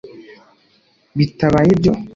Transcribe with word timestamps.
bitabaye 1.17 1.69
ibyo 1.75 1.91